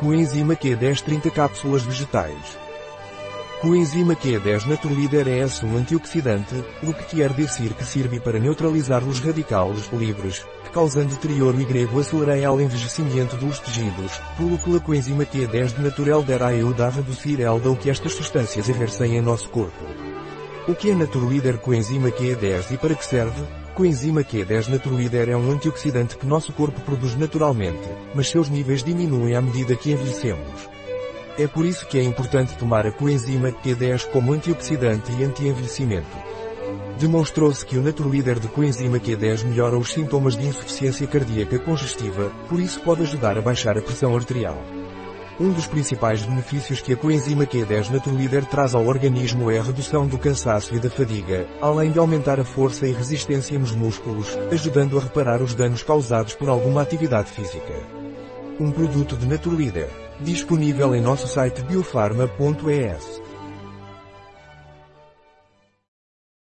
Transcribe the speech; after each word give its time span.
Coenzima 0.00 0.56
Q10 0.56 1.02
30 1.02 1.30
cápsulas 1.30 1.82
vegetais. 1.82 2.58
Coenzima 3.60 4.16
Q10 4.16 4.64
Naturleader 4.64 5.28
é 5.28 5.66
um 5.66 5.76
antioxidante, 5.76 6.54
o 6.82 6.94
que 6.94 7.16
quer 7.16 7.34
dizer 7.34 7.74
que 7.74 7.84
serve 7.84 8.18
para 8.18 8.38
neutralizar 8.38 9.04
os 9.04 9.20
radicais 9.20 9.90
livres, 9.92 10.42
que 10.64 10.70
causam 10.70 11.04
deterioro 11.04 11.60
e 11.60 11.66
grego 11.66 12.00
acelerar 12.00 12.54
o 12.54 12.62
envelhecimento 12.62 13.36
dos 13.36 13.58
tecidos, 13.58 14.18
pelo 14.38 14.56
que 14.56 14.74
a 14.74 14.80
coenzima 14.80 15.26
Q10 15.26 15.76
de 15.76 15.82
natural 15.82 16.22
dará 16.22 16.46
ajuda 16.46 16.86
a 16.86 16.88
reduzir 16.88 17.46
o 17.46 17.76
que 17.76 17.90
estas 17.90 18.14
substâncias 18.14 18.70
exercem 18.70 19.18
em 19.18 19.20
nosso 19.20 19.50
corpo. 19.50 20.09
O 20.68 20.74
que 20.74 20.90
é 20.90 20.94
Naturleader 20.94 21.58
coenzima 21.58 22.10
Q10 22.10 22.72
e 22.72 22.76
para 22.76 22.94
que 22.94 23.04
serve? 23.04 23.42
Coenzima 23.74 24.22
Q10 24.22 24.68
Naturleader 24.68 25.30
é 25.30 25.36
um 25.36 25.50
antioxidante 25.50 26.16
que 26.16 26.26
nosso 26.26 26.52
corpo 26.52 26.80
produz 26.82 27.16
naturalmente, 27.16 27.88
mas 28.14 28.28
seus 28.28 28.50
níveis 28.50 28.84
diminuem 28.84 29.34
à 29.34 29.40
medida 29.40 29.74
que 29.74 29.90
envelhecemos. 29.90 30.68
É 31.38 31.46
por 31.46 31.64
isso 31.64 31.86
que 31.86 31.98
é 31.98 32.02
importante 32.02 32.58
tomar 32.58 32.86
a 32.86 32.92
coenzima 32.92 33.50
Q10 33.50 34.10
como 34.10 34.34
antioxidante 34.34 35.10
e 35.12 35.24
anti-envelhecimento. 35.24 36.30
Demonstrou-se 36.98 37.64
que 37.64 37.78
o 37.78 37.82
Naturleader 37.82 38.38
de 38.38 38.48
coenzima 38.48 39.00
Q10 39.00 39.44
melhora 39.46 39.78
os 39.78 39.90
sintomas 39.90 40.36
de 40.36 40.46
insuficiência 40.46 41.06
cardíaca 41.06 41.58
congestiva, 41.58 42.30
por 42.50 42.60
isso 42.60 42.80
pode 42.80 43.02
ajudar 43.02 43.38
a 43.38 43.42
baixar 43.42 43.78
a 43.78 43.82
pressão 43.82 44.14
arterial. 44.14 44.62
Um 45.40 45.52
dos 45.52 45.66
principais 45.66 46.20
benefícios 46.20 46.82
que 46.82 46.92
a 46.92 46.96
coenzima 46.96 47.46
Q10 47.46 47.88
Naturleader 47.88 48.44
traz 48.44 48.74
ao 48.74 48.86
organismo 48.86 49.50
é 49.50 49.58
a 49.58 49.62
redução 49.62 50.06
do 50.06 50.18
cansaço 50.18 50.74
e 50.74 50.78
da 50.78 50.90
fadiga, 50.90 51.48
além 51.62 51.90
de 51.90 51.98
aumentar 51.98 52.38
a 52.38 52.44
força 52.44 52.86
e 52.86 52.92
resistência 52.92 53.58
nos 53.58 53.74
músculos, 53.74 54.36
ajudando 54.52 54.98
a 54.98 55.00
reparar 55.00 55.40
os 55.40 55.54
danos 55.54 55.82
causados 55.82 56.34
por 56.34 56.50
alguma 56.50 56.82
atividade 56.82 57.30
física. 57.30 57.72
Um 58.60 58.70
produto 58.70 59.16
de 59.16 59.26
Naturleader, 59.26 59.88
disponível 60.20 60.94
em 60.94 61.00
nosso 61.00 61.26
site 61.26 61.62
biofarma.es. 61.62 63.29